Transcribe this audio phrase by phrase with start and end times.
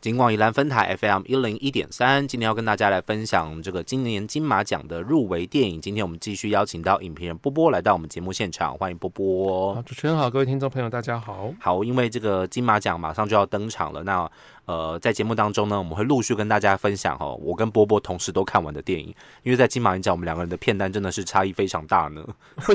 [0.00, 5.80] 金广宜兰分台 FM 一零一点三，今天要跟大家来分享这个今年金马奖的入围电影。
[5.80, 9.74] 今天我们继续邀请到影评人波波来到我们节目现场，欢迎波波。
[9.74, 11.52] 好，主持人好，各位听众朋友，大家好。
[11.58, 14.30] 好，因为这个金马奖马上就要登场了，那
[14.66, 19.12] 呃，在节目当中呢，我们会陆续跟大家分享哦，我跟波波同时都看完的电影。
[19.42, 22.24] 因为在金马影奖，我们两个人的片单真的是差异非常大呢。
[22.54, 22.72] 会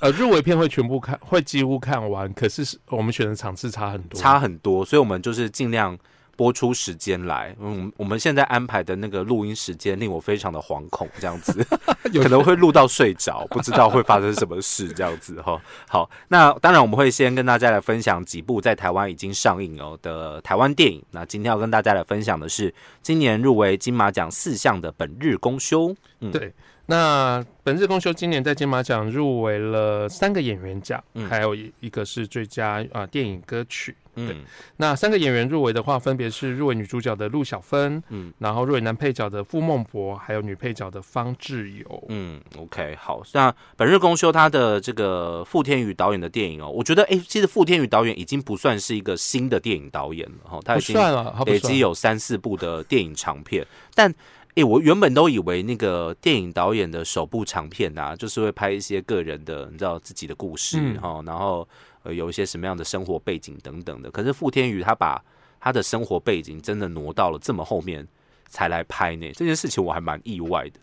[0.00, 5.98] 呃入围片会全部看，会几乎看完，可是是我们选的场次差很多，差很多，所以我们就是尽量。
[6.36, 11.66] 播出时间来，嗯，我们现在安排的那个录音时间令我非常的惶恐，这样子
[12.22, 15.60] 可能会录到睡着，不知道会发生什么事，这样子哈。
[15.88, 21.02] 好， 那当然我们会先跟大家来分享几部在台湾已经上映哦的台湾电影。
[21.10, 22.72] 那今天要跟大家来分享的是
[23.02, 25.88] 今年入围金马奖四项的《本日公休》。
[26.20, 26.52] 嗯，对。
[26.86, 33.94] 那《本日公休》今年在金马奖入围了三个演员奖，还有一一个是最佳啊电影歌曲。
[34.18, 34.42] 嗯，
[34.78, 42.04] 那三个演员入围的话，分别是入围女主角的陆小芬，嗯，然后入围男配角的傅孟博，还有女配角的方志友。
[42.08, 50.96] 嗯，OK，好，那本日公休他的这个傅天宇导演的电影哦，我觉得哎，其实傅天宇导演已经不算是一个新的电影导演了哈，他已经
[51.44, 54.14] 累积有三四部的电影长片，但
[54.56, 61.66] 哎，我原本都以为那个电影导演的首部长片啊，就是会拍一些个人的，你知道自己的故事哈，然后。
[62.06, 65.20] 呃，有一些什么样的生活背景等等的，可是傅天宇他把
[65.58, 68.06] 他的生活背景真的挪到了这么后面
[68.46, 70.78] 才来拍呢，这件事情我还蛮意外的。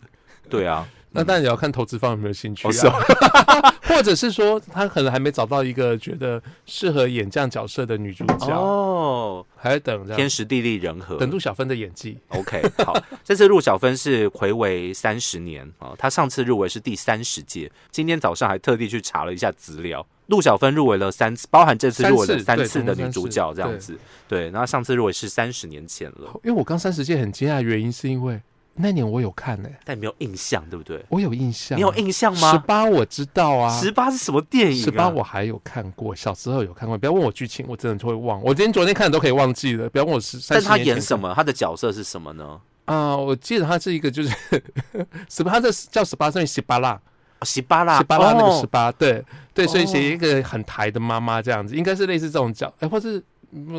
[0.48, 0.86] 对啊。
[1.16, 2.98] 那当然也要看投资方有没有兴趣啊，
[3.86, 12.18] 或者是说他可能还没找到一个觉得适合演这样角色的女主角哦，还在等天时地利人和，等陆小芬的演技。
[12.30, 28.42] OK，好，这次陆小芬是回违三十年啊，她上次入围是第三十届，今天早上还特地去查了一下资料，陆小芬入围了三次，包含这次入围了三次的女主角这样子，对，然后上次入围是三十年前了，因为我刚三十届很惊讶，原因是因为。
[28.76, 31.04] 那年我有看呢，但没有印象，对不对？
[31.08, 32.52] 我有印象，你有印象吗？
[32.52, 34.82] 十八我知道啊，十八是什么电影？
[34.82, 36.98] 十八我还有看过，小时候有看过。
[36.98, 38.42] 不要问我剧情，我真的就会忘。
[38.42, 39.88] 我今天昨天看的都可以忘记了。
[39.90, 40.38] 不要问我是。
[40.48, 41.32] 但他演什么？
[41.34, 42.60] 他的角色是什么呢？
[42.86, 44.30] 啊，我记得他是一个，就是
[45.30, 47.00] 十八，他这叫十八，所以十八啦，
[47.42, 53.22] 十八啦，十八啦，那个十八，对对，所以写一个很台的妈妈这样子，应该是类似这种角，哎，或是。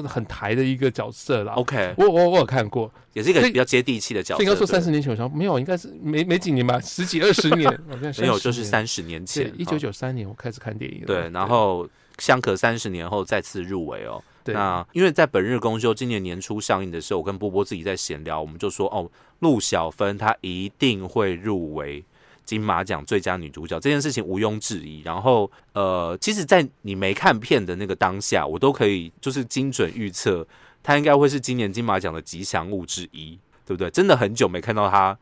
[0.08, 1.53] 很台的一个角色啦。
[1.53, 4.44] OK，我我我有看过，也是一个比较接地气的角色。
[4.44, 7.66] 应该说三十年前，我想没有，应该是没没几年吧，十几二十年。
[8.19, 11.03] 没有，就是三十年前，一九九三年我开始看电影。
[11.06, 11.88] 对，然后
[12.18, 14.24] 相隔三十年后再次入围哦。
[14.46, 19.09] 那因为在本日公休今年年初上映的时候，我跟波波自己在闲聊，我们就说哦，
[19.40, 22.03] 陆小芬她一定会入围。
[22.46, 25.02] 金马奖最佳女主角这件事情毋庸置疑。
[25.02, 30.48] 然后，呃，其实，在你没看片的那个当下，我都可以就是精准预测，
[30.82, 33.90] 她应该会是今年金马奖的吉祥物之一，对不对？
[33.90, 35.18] 真的很久没看到她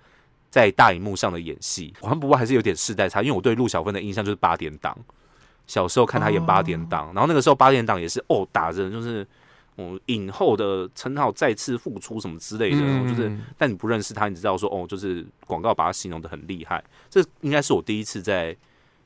[0.52, 4.96] 在大荧幕上的演戏，我不过还是有点世代差，因为我对陆小芬的印象就是八点档，
[5.66, 9.26] 小时候看她演八点档，然后那个时候八点档也是哦打着就是。
[9.76, 12.80] 哦，影后的称号再次复出什么之类的，
[13.10, 16.84] 就是，但你不认识他，你知道说哦，就是广告把他形容的很厉害。
[17.10, 18.56] 这应该是我第一次在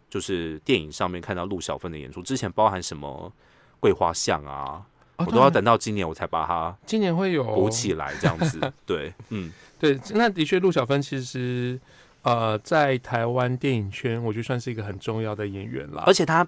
[0.10, 2.22] 就是电影上面看到陆小芬的演出。
[2.22, 3.32] 之前包含什么
[3.80, 4.86] 桂花巷啊，
[5.18, 8.60] 我都要等到今年我才把它今年会有补起来这样子。
[8.86, 11.80] 对，嗯，对，那的确陆小芬其实
[12.24, 16.46] 呃在台湾电影圈，我觉得算是一个很重要的演员了，而且他。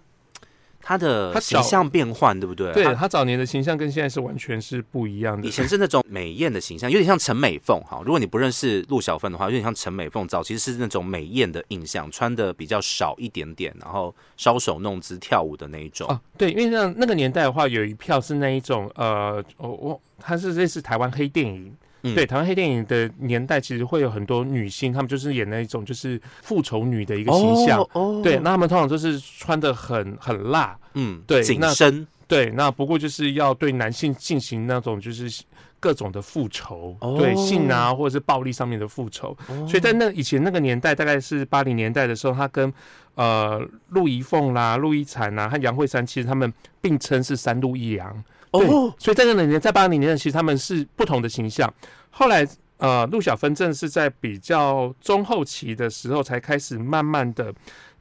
[0.81, 2.73] 他的形象变换，对不对？
[2.73, 5.47] 对他早年的形象跟现在是完全是不一样的。
[5.47, 8.01] 以前是那种美艳的形象，有点像陈美凤哈。
[8.03, 10.27] 如果你不认识陆小凤的话，有点像陈美凤。
[10.27, 16.07] 早期是那种美艳的印象，穿的比较少一点点，然后搔首弄姿跳舞的那一种。
[16.07, 21.75] 啊，对，因为像那个年代的话，有一票是那一种呃，我我他是类似台湾黑电影。
[22.01, 27.85] 对台湾黑电影的年代，其实会有很多女星，她们就是演那一种就是复仇女的一个形象。
[28.23, 32.07] 对，那她们通常都是穿的很很辣，嗯，对，紧身。
[32.27, 35.43] 对，那不过就是要对男性进行那种就是
[35.79, 39.35] 各种的复仇，对性啊或者是暴力上面的复仇。
[39.67, 42.71] 所以在那以前那个年代，大概是八零年代的时候，她跟
[43.15, 48.23] 呃陆怡凤啦、陆一婵啦和杨慧珊，其实他们并称是三陆一阳。
[48.51, 51.71] 哦，所以在那个年，在八零年代，其实他们是不同的形象。
[52.09, 52.47] 后来，
[52.77, 57.53] 呃，陆小芬正是在比较中后期的时候，才开始慢慢的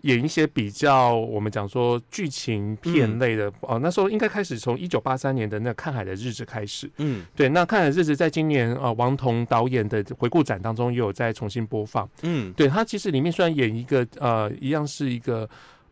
[0.03, 3.53] 演一些比较我们讲说剧情片类的。
[3.61, 6.91] 哦，那时候应该开始从一九八三年的那《看海的日子》开始。
[6.97, 12.09] 嗯，对，那《看海的日子》在今年呃王彤导演的回顾展当中，也有在重新播放。
[12.23, 15.47] 嗯，对他其实里面虽然演一个呃一样是一个。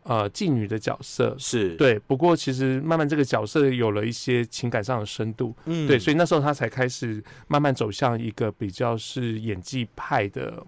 [0.07, 1.75] 呃妓女的角色，是。
[1.75, 1.99] 对。
[1.99, 5.87] 不过其实慢慢这个角色有了一些情感上的深度，嗯。
[5.87, 10.63] 对，所以那时候他才开始慢慢走向一个比较是演技派的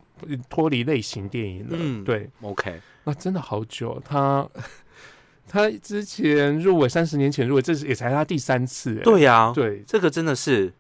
[0.50, 1.78] 脱离类型电影了。
[1.80, 4.48] 嗯对，OK，那真的好久，他
[5.48, 10.72] 他之前入围三十年前入围，这是也才他第三次、欸，对呀、对，这个真的是，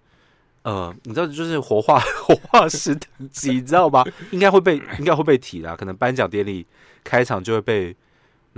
[0.63, 4.05] 呃，你知道，就是活化 活化石等级，你知道吧？
[4.31, 6.67] 应该会被应该会被提啦，可能颁奖典礼
[7.03, 7.95] 开场就会被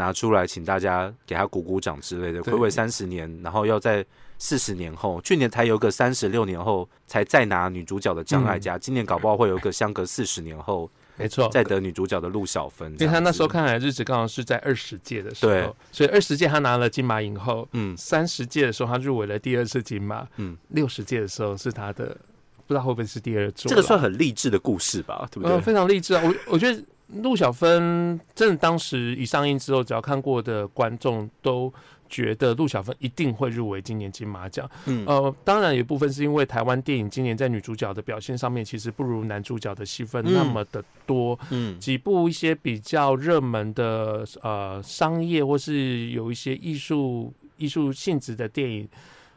[0.02, 2.42] 拿出来，请大家给他鼓鼓掌之类的。
[2.42, 4.04] 对暌违三十年，然后要在
[4.40, 12.92] 四十年后，去年才有个三十六年后才再拿女主角的张艾嘉，今年搞不好会有一个相隔四十年后没错，再得女主角的陆小芬。
[12.94, 22.18] 因为他那时候看，来日子刚好是在二十届的时对候，所以二十届他拿了金马影后，嗯，三十届的时候他入围了第二次金马，嗯嗯，六十届的时候是他的，
[22.66, 25.52] 不知道会不会是第二座，这个算很励志的故事吧，对不对？
[25.52, 26.24] 呃非常励志啊！
[26.26, 26.84] 我我觉得
[27.16, 31.72] 陆小芬真的当时一上映之后，只要看过的观众都
[32.08, 34.70] 觉得陆小芬一定会入围今年金马奖。
[34.86, 41.38] 嗯呃，当然有部分是因为台湾电影今年在女主角的表现上面，其实不如男主角的戏份嗯那么的多。
[41.50, 48.88] 嗯几部一些比较热门的呃商业或是有一些艺术艺术性质的电影，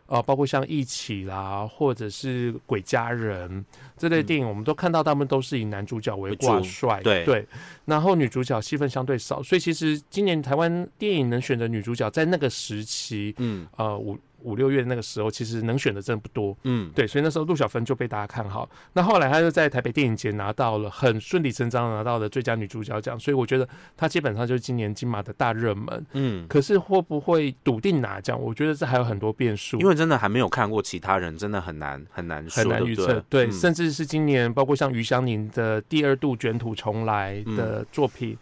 [0.06, 3.50] 呃，包括像《一起》啦，或者是《鬼家人》
[3.96, 7.46] 这类电影，我们都看到他们都是以男主角为挂帅，对对，
[7.86, 13.66] 然后女主角戏份相对少，所以其实今年台湾电影能选择女主角，在那个时期，嗯。
[13.76, 16.56] 呃五五六月那个时候，其实能选的真的不多。
[16.62, 18.68] 嗯，对，所以那时候陆小芬就被大家看好。
[18.92, 26.06] 那后来她就在台北电影节拿到了很顺理成章拿到了最佳女主角奖，所以我觉得她基本上就是今年金马的大热门。
[26.12, 26.46] 嗯。
[26.48, 28.40] 可是会不会笃定拿奖？
[28.40, 33.24] 我觉得这还有很多变数，因为真的还没有看过其他人，真的很难很难，很难预测。
[33.28, 38.36] 对甚至是今年包括像余香凝的第二度卷土重来的作品，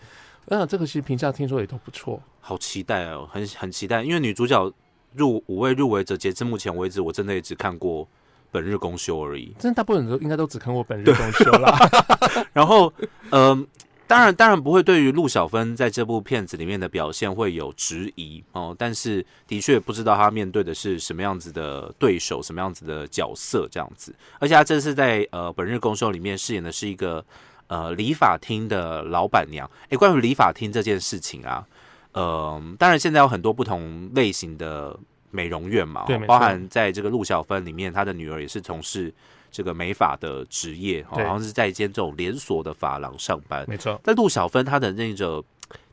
[0.46, 2.20] 那、这个其实评价听说也都不错。
[2.40, 4.72] 好期待哦，很很期待，因为女主角
[5.14, 8.05] 入五位入围者，截至目前为止，我真的也只看过
[8.50, 9.55] 《本日公休》而已。
[9.59, 11.76] 真的大部分人都应该都只看过《本日公休》啦。
[12.53, 12.93] 然后，
[13.31, 13.67] 嗯、
[14.06, 24.14] 当然，当然不会对于陆小芬在这部片子里面的表现会有质疑哦，但是的确不知道她面对的是什么样子的对手，什么样子的角色这样子。
[24.38, 27.25] 而且她这次在呃《本日公休》里面饰演的是一个
[27.69, 29.70] 呃理发厅的老板娘。
[29.88, 31.67] 诶，关于理发厅这件事情啊，
[32.12, 34.99] 呃，当然现在有很多不同类型的
[35.31, 39.12] 美容院嘛，对包含在这个陆小芬里面，她的女儿也是从事
[39.50, 43.64] 这个美发的职业，好像是在一间这种连锁的发廊上班。
[43.67, 45.44] 没错，但陆小芬她的那个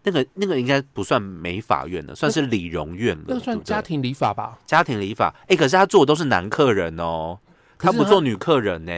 [0.04, 4.58] 那个那个应该不算美发院了，算是理容院了，那算家庭理发吧？
[4.66, 5.34] 家庭理发。
[5.48, 7.38] 哎、可是她做的都是男客人哦，
[7.78, 8.92] 可是她她不做女客人呢、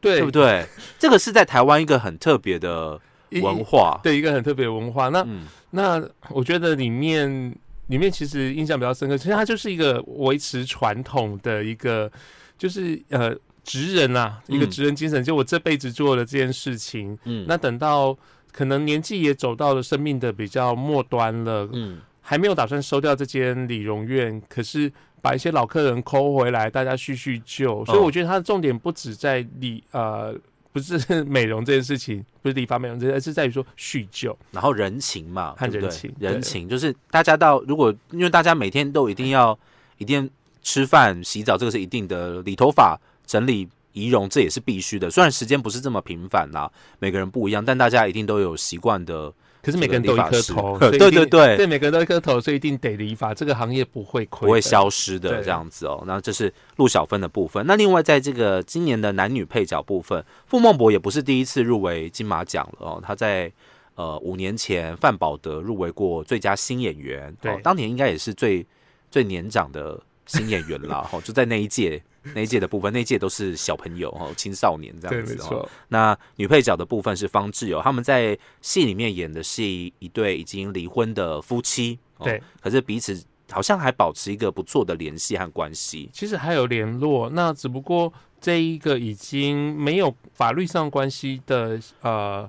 [0.00, 0.66] 对对不对？
[0.98, 3.00] 这个是在台湾一个很特别的一
[3.40, 4.00] 文化。
[4.02, 5.08] 对一个很特别的文化。
[5.08, 7.54] 那嗯那我觉得里面
[7.86, 12.10] 里面其实印象比较深刻，其实它就是一个维持传统的一个，
[12.58, 13.34] 就是呃
[13.64, 15.22] 职人啊，一个嗯职人精神。
[15.24, 18.16] 就我这辈子做了这件事情，嗯那等到
[18.52, 27.84] 可能年纪也走到了生命的比较末端了，嗯还没有打算收掉这间理容院，可是把一些老客人抠回来，大家叙叙旧。
[27.86, 30.34] 所以哦我觉得它的重点不止在理呃。
[30.72, 34.36] 不是 美容这件事情，不是理发美容这件事，而是在于说叙旧。
[34.50, 39.56] 然后人情嘛，和对不对人情人情就是大家到如果因为大家每天都一定要
[39.98, 40.28] 一定
[40.62, 45.10] 吃饭、洗澡，这个是一定的，理头发、整理仪容这也是必须的。
[45.10, 49.32] 虽然时间不是这么频繁啦，每个人不一样，但大家一定都有习惯的。
[49.62, 54.60] 可是每个人都有一颗头，对对对对，每个人都有一颗头，所以一定得理发，这个行业不会亏，不会。
[54.60, 56.02] 消失的对这样子哦。
[56.06, 57.62] 那这是陆小芬的部分。
[57.66, 63.02] 那另外在这个今年的男女配角部分，傅孟博也不是第一次入围金马奖了哦。
[63.04, 63.52] 他在
[63.96, 68.66] 呃五年前范宝德入围过最佳新演员，对哦，当年应该也是最
[69.10, 71.06] 最年长的新演员啦。
[71.12, 72.02] 哦，就在那一届
[72.34, 75.68] 那一届的部分，那一届都是小朋友哦，青少年这，样子哦。
[75.88, 86.08] 那女配角的部分是方志友，他们在戏里面演的是一对已经离婚的夫妻，哦对，可是彼此好像还保持一个不错的联系和关系。
[86.12, 92.48] 其实还有联络，那只不过这一个已经没有法律上关系的，呃，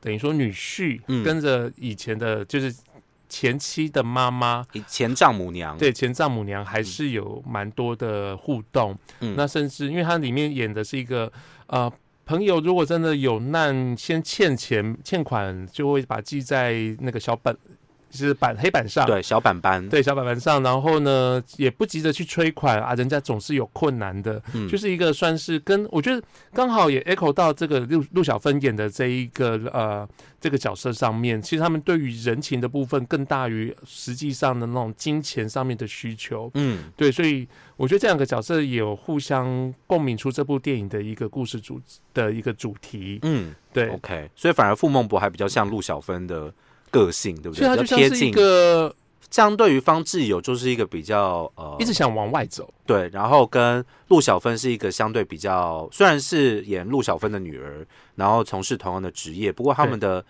[0.00, 2.74] 等于说女婿嗯跟着以前的，就是
[3.32, 8.94] 前妻的妈妈，前丈母娘，对前丈母娘还是有蛮多的互动。
[9.20, 11.32] 嗯那甚至因为它里面演的是一个
[11.66, 11.90] 呃
[12.26, 17.56] 朋友，如果真的有难，先欠钱欠款，就会把记在那个小本
[18.18, 30.08] 是板黑板上，对小板板，对小板板上，然后呢也不急着去催款啊，人家总是有困难的，就是一个算是跟我觉得刚好也 echo 到这个陆陆小芬演的这一个呃
[30.40, 41.80] 这个角色上面，其实他们对于人情的部分更大于实际上的那种金钱上面的需求，嗯，对，所以我觉得这两个角色有互相共鸣出这部电影的一个故事主
[42.12, 46.52] 的一个主题，嗯，对，OK，所以反而傅孟博还比较像陆小芬的。
[46.92, 47.68] 个性对不对？
[47.76, 48.28] 比较贴近。
[48.28, 48.94] 一个
[49.30, 52.72] 相对于方志友，就是一个比较呃，一直想往外走。
[52.86, 57.84] 对，然后跟陆小芬是一个相对比较，虽然是演陆小芬的女儿，
[58.14, 60.24] 然后从事同样的职业，不过他们的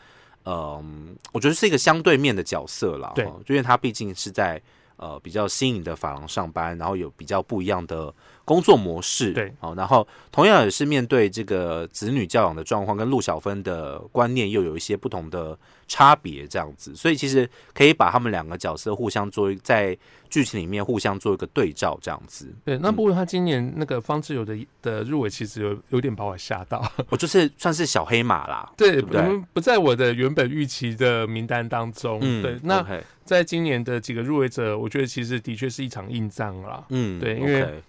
[0.46, 3.12] 嗯，我觉得是一个相对面的角色啦。
[3.14, 4.62] 对，因为他毕竟是在
[4.96, 8.14] 呃比较新颖的法廊上班，然后有比较不一样的。
[8.44, 15.56] 工作模式对，好，然后同样也是面对这个子女教养的状况，跟陆小芬的观念又有一些不同的
[15.86, 19.96] 差别，这样子，所以其实可以把他们两个角色互相做在
[20.28, 22.52] 剧情里面互相做一个对照，这样子。
[22.64, 29.42] 对，那不过他今年那个方志友的的入围，其实有有点把我吓到，我 就是算是小黑马啦，对，不对？
[29.52, 32.84] 不在我的原本预期的名单当中，对，那。
[33.24, 36.84] 在今年的几个入围者，我觉得其实的确是一场硬仗啦。
[36.88, 37.80] 嗯，对，因为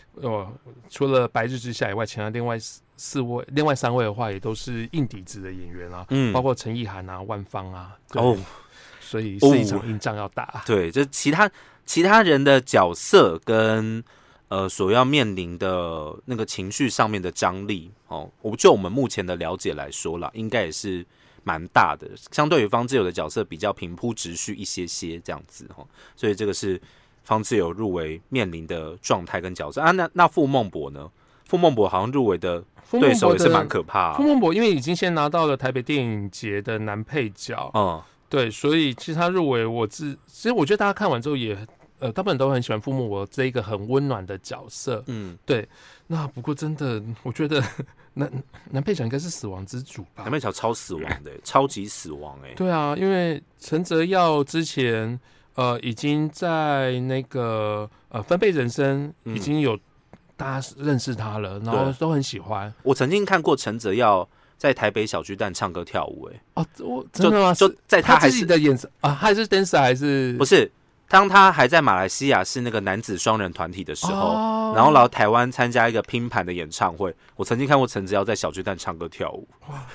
[0.44, 0.54] 哦，
[0.90, 6.06] 除了白日之下以外，其他另外四四位、另外三位的话，也都是硬底子的演员啊。
[6.10, 7.98] 嗯，包括陈意涵啊、万芳啊。
[8.14, 8.38] 哦，
[9.00, 10.64] 所以是一场硬仗要打。
[10.66, 11.50] 对，就其他
[11.86, 14.04] 其他人的角色跟
[14.48, 21.06] 呃所要面临的那个情绪上面的张力哦，我就我们目前的了解来说了，应该也是。
[21.46, 25.86] 蛮大的，相对于方志友的角色比较平铺直叙一些些这样子哈，
[26.16, 26.82] 所以这个是
[27.24, 29.92] 方志友入围面临的状态跟角色啊。
[29.92, 31.10] 那那傅孟博呢？
[31.46, 34.14] 傅孟博好像入围的对手也是蛮可怕。
[34.14, 41.56] 傅孟博因为已经先拿到了台北电影节的男配角，嗯，对，所以其实他入围，我自其实我觉得大家看完之后也
[42.00, 45.68] 呃，大部分都很喜欢傅孟博这一个很温暖的角色，嗯，对。
[46.08, 47.64] 那不过真的，我觉得。
[48.16, 48.32] 男
[48.70, 50.22] 男配角应该是死亡之主吧？
[50.22, 52.54] 男配角超死亡的，超级死亡哎！
[52.56, 55.20] 对啊，因为陈泽耀之前
[55.56, 59.78] 呃已经在那个呃分贝人生已经有
[60.36, 62.74] 大家认识他了，然后都很喜欢。
[62.84, 67.54] 我曾经看过陈泽耀在台北小巨蛋唱歌跳舞，哎哦，我真的吗？
[67.54, 70.72] 就在他自己的眼神啊，还是 dancer 还是不是？
[71.10, 79.48] 当他还在马来西亚是那个男子双人团体的时候，然后来台湾参加一个拼盘的演唱会，我曾经看过陈子瑶在小巨蛋唱歌跳舞。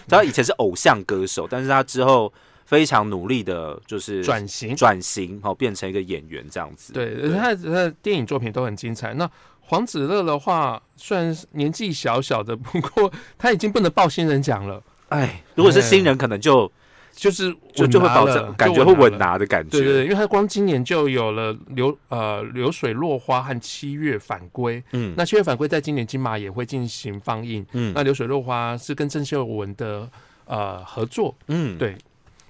[0.07, 2.33] 他以前是偶像歌手，但是他之后
[2.69, 6.93] 非常努力的，就是转型转型，好变成一个演员这样子。
[6.93, 9.15] 对，他的电影作品都很精彩。
[9.15, 9.29] 那
[9.61, 14.83] 黄子乐的话，虽然年纪小小的， 不过他已经不能报新人奖了。
[15.09, 16.71] 哎，如果是新人，可能就。
[17.17, 30.09] 就是就就会保证感觉会稳拿的感觉，对对对，因为他光今年就有了流呃流水落花和七月返归，嗯，那七月返归在今年金马也会进行放映，嗯，那流水落花是跟郑秀文的
[30.45, 31.97] 呃合作，嗯，对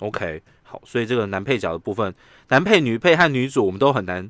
[0.00, 2.14] ，OK，好，所以这个男配角的部分，
[2.49, 4.28] 男配、女配和女主，我们都很难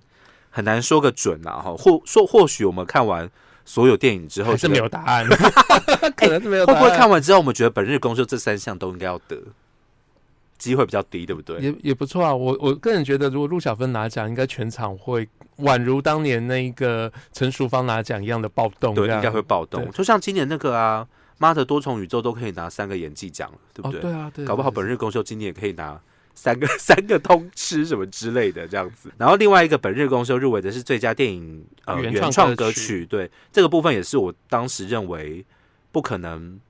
[0.51, 3.31] 很难说个准啊，哈，或说或许我们看完
[3.65, 5.27] 所有电影之后是没有答案，
[6.17, 9.37] 可能是没有，会不会看完之后我们觉得本日公休这三项都应该要得？
[10.59, 11.61] 机会比较低，对不对？
[11.61, 12.35] 也也不错啊。
[12.35, 18.93] 我我个人觉得，如果陆小芬拿奖，应该全场会宛如当年那个陈淑芳拿奖一样的暴动。
[18.93, 19.89] 对，应该会暴动。
[19.93, 21.07] 就像今年那个啊，
[21.39, 24.01] 《妈的多重宇宙》都可以拿三个演技奖了，对不对？
[24.01, 24.45] 对啊，对。
[24.45, 26.01] 搞不好本日公休今年也可以拿
[26.35, 29.11] 三个三个通吃什么之类的这样子。
[29.17, 35.45] 然后另外一个本日公休入围的是最佳电影呃原创歌曲，对这个部分也是我当时认为
[35.91, 36.61] 不可能。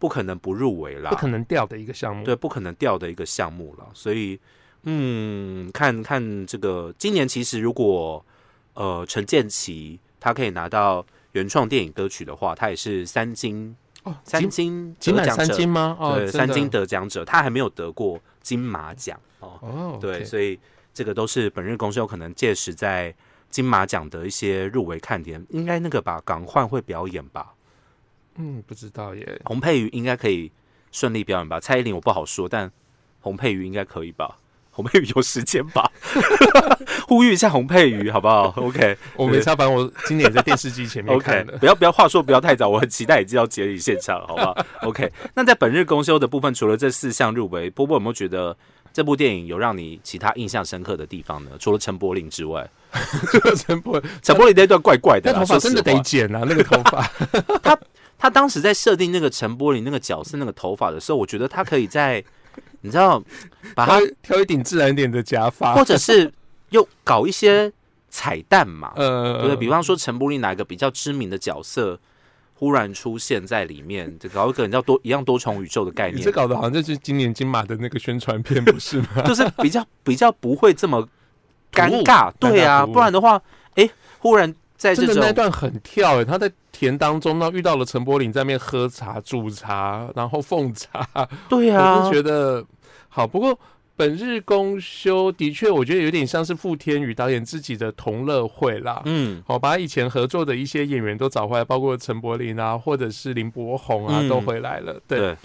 [0.00, 3.88] 不可能不入围啦，不可能掉的一个项目，对，不可能掉的一个项目了。
[3.94, 4.38] 所以，
[4.84, 8.24] 嗯，看看这个今年其实如果
[8.74, 13.74] 呃陈建奇他可以拿到原创电影歌曲的话，他也是三金
[14.04, 15.96] 哦，三金得奖者吗？
[15.98, 19.58] 哦，三金得奖者，他还没有得过金马奖哦。
[19.60, 20.58] 哦，对，所以
[20.94, 23.14] 这个都是本日公司有可能届时在
[23.50, 27.54] 金马奖的一些入围看点，应该那个吧，港焕会表演吧。
[28.36, 29.40] 嗯，不知道耶。
[29.44, 30.50] 洪佩瑜应该可以
[30.92, 31.58] 顺利表演吧？
[31.58, 32.70] 蔡依林我不好说，但
[33.20, 34.38] 洪佩瑜应该可以吧？
[34.78, 35.90] 洪佩瑜有时间吧？
[37.08, 44.56] 呼吁一下洪佩瑜好不好？OK，我没差，反正我今年在电视机前面看不要不要，话说不要太早，我很期待已经要接你现场，好不好？
[44.86, 48.56] OK，那在本日公休的部分，除了这四项入围，波波有没有觉得
[48.92, 51.50] 这部电影有让你其他印象深刻的地方呢？
[51.58, 52.70] 除了陈柏霖之外，
[53.58, 57.02] 陈柏陈柏霖那段怪怪的，那头发真的得剪啊，那个头发
[57.64, 57.76] 他。
[58.20, 62.20] 他当时在设定那个陈柏霖那个角色那个头发的时候，我觉得他可以在
[62.80, 63.22] 你知道，
[63.74, 66.32] 把它挑一顶自然点的假发，或者是
[66.70, 67.72] 又搞一些
[68.08, 68.92] 彩蛋嘛？
[68.96, 71.98] 呃，对，比方说陈柏霖哪个比较知名的角色
[72.54, 76.22] 忽然出现在里面，就搞一个你知道多一样多重宇宙的概念。
[76.22, 79.22] 这搞得好像就是今年金马的那个宣传片，不是吗？
[79.26, 81.06] 就是比较比较不会这么
[81.72, 83.40] 尴尬，对啊，不然的话，
[83.74, 91.06] 哎，忽然在这种那段很跳，哎，他在田当中呢遇到了陈柏霖在那边喝茶煮茶，然后奉茶，
[91.50, 92.64] 对啊，我就觉得
[93.08, 93.26] 好。
[93.26, 93.58] 不过
[93.96, 99.02] 本日公休的确，我觉得有点像是傅天宇导演自己的同乐会啦。
[99.04, 104.98] 嗯，好，把以前合作的一些演员都找回来，包括陈柏霖啊，或者是林柏宏啊，都回来了。
[105.08, 105.36] 对。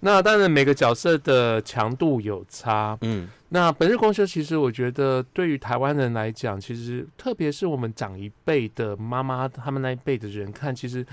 [0.00, 2.96] 那当然，每个角色的强度有差。
[3.00, 11.04] 嗯，那本日公休，其实我觉得对于台湾人来讲，其实特别是我们长一辈的妈妈，他们那一辈的人看，其实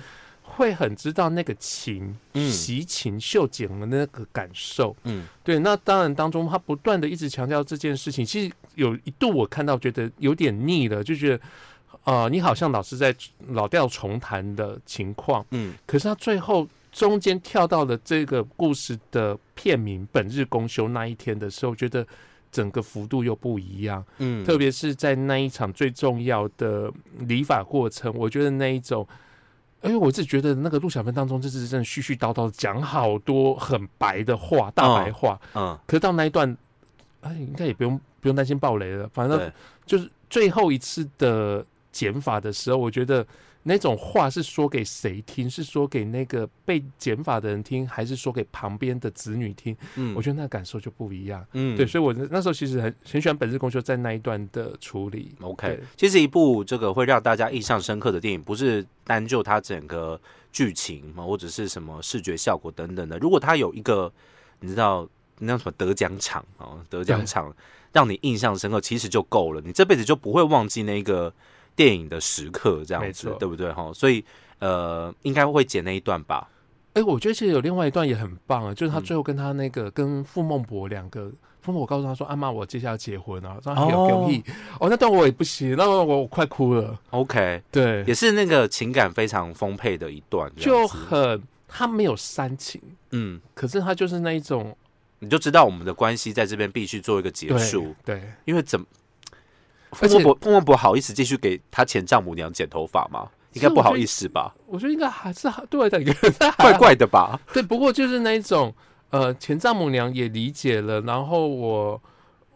[0.42, 4.94] 会很知道那个情，习情秀景的那个感受。
[5.06, 5.60] 嗯，对。
[5.60, 11.44] 那当然当中，他不断的一直强调这件事情，其实有一度我看到觉得有点腻了，就觉得，
[12.04, 13.16] 呃，你好像老是在
[13.48, 15.44] 老调重弹的情况。
[15.52, 16.68] 嗯，可是他最后。
[16.94, 22.06] 中间跳到了这个故事的片名“本日公休”那一天的时候，觉得
[22.52, 24.06] 整个幅度又不一样。
[24.20, 29.06] 嗯，特别是在那一场最重要的理法过程，我觉得那一种，
[29.82, 35.42] 因为我自己觉得那个陆小芬当中，就是真的絮絮叨叨讲好多很白的话，大白话。
[35.56, 36.56] 嗯，可是到那一段，
[37.22, 39.10] 哎，应该也不用不用担心暴雷了。
[39.12, 39.52] 反正
[39.86, 43.26] 就是最后一次的减法的时候，我觉得。
[43.66, 45.50] 那种话是说给谁听？
[45.50, 49.76] 是说给那个被减法的人听，还是说给旁边的子女听？
[49.96, 51.46] 嗯，我觉得那感受就不一样。
[51.54, 55.34] 嗯，对，所以我那时候其实很很喜欢本日公休在那一段的处理。
[55.40, 60.20] OK，其实一部这个会让大家印象深刻的电影，不是单就它整个
[60.52, 63.18] 剧情嘛，或者是什么视觉效果等等的。
[63.20, 64.12] 如果它有一个
[64.60, 65.08] 你知道
[65.40, 67.56] 那什么得奖场啊，得奖场
[67.94, 71.34] 让你印象深刻，其实就够了，你这辈子就不会忘记那个。
[71.76, 73.92] 电影的时刻这样子，对不对哈？
[73.94, 74.24] 所以
[74.60, 76.50] 呃，应该会剪那一段吧。
[76.94, 84.44] 哎，我觉得其实有另外一段也很棒啊，就是他最后跟他那个跟傅孟博两个，傅孟博告诉他说：“阿妈，我接下来结婚了。”说：“有有意。”
[84.80, 87.00] 哦，那段我也不行，那我我快哭了。
[87.10, 94.78] OK，对，也是那个情感非常丰沛的一段，就很他没有煽情，嗯，可是他就是那一种，
[95.18, 98.80] 你就知道我们的关系在这边必须做一个结束，对，因为怎。
[99.94, 103.30] 傅孟孟博好意思继续给他前丈母娘剪头发吗？
[103.54, 104.52] 应该不好意思吧？
[104.66, 106.04] 我觉得应该还是对我来讲
[106.58, 107.40] 怪怪的吧？
[107.54, 108.74] 对，不过就是那一种，
[109.12, 112.02] 呃，前丈母娘也理解了，然后我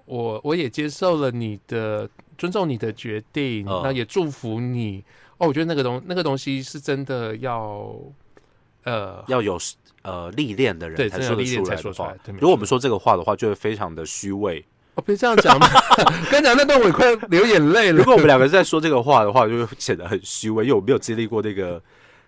[0.05, 5.03] 我我也接受了你的尊重你的决定，那也祝福你。
[5.37, 7.95] 哦，我觉得那个东那个东西是真的要
[8.85, 9.55] 呃要有
[10.01, 12.11] 呃历练的人才说得出来的话。
[12.39, 14.65] 如果我们说这个话的话，就会非常的虚伪。
[14.97, 15.67] 我别这样讲嘛！
[16.31, 17.99] 刚讲那段我快流眼泪了。
[18.01, 21.79] 如果我们两个在说这个话的话，就会显得很虚伪，因为我没有经历过那个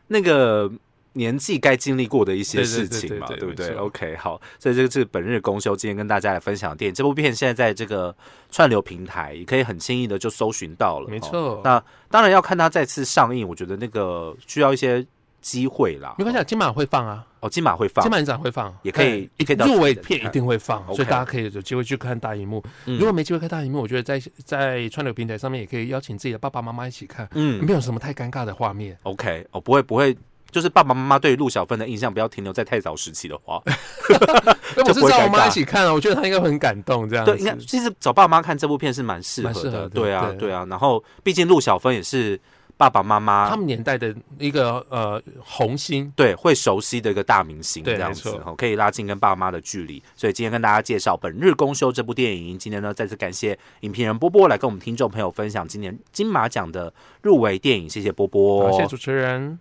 [0.07, 0.71] 那个
[1.13, 6.93] 年纪该经历过的一些事情嘛，对不对？OK，好，所以这个是本日公休，今天跟大家来分享的电影。
[6.93, 8.15] 这部片现在在这个
[8.51, 11.59] 串流平台也可以很轻易的就搜寻到了，没错。
[11.63, 15.05] 那当然要看它再次上映，我觉得那个需要一些。
[15.41, 17.25] 机会啦，没关系，金马会放啊。
[17.41, 22.61] 哦，金马会放，金马影展会放，也可以，可以入围片一定会放，所以大家可以有机会去看大荧幕。
[22.83, 28.97] 如果没机会看大荧幕，我觉得在在串流平台上面也可以邀请自己的爸爸妈妈一起看，嗯，没有什么太尴尬的画面。
[29.03, 30.13] OK，哦，不会不会，
[30.51, 33.63] 就是爸爸妈妈对陆小芬的印象不要停留在太早时期的话，
[34.85, 37.07] 我是找我妈一起看啊，我觉得她应该会很感动。
[37.07, 40.65] 这样对，应该其实找爸妈看这部片是蛮适合的，对啊对啊。
[40.69, 42.37] 然后毕竟陆小芬也是。
[42.79, 50.01] 爸爸妈妈他们年代的一个呃红星，对，会熟悉的一个大明星，这样子可以拉近跟爸妈的距离。
[50.15, 52.57] 所以今天跟大家介绍《本日公休》这部电影。
[52.57, 57.89] 今天呢，再次感谢影评人波波来跟我们听众朋友分享今年金马奖的入围电影。
[57.89, 59.59] 谢谢波波，谢谢主持人。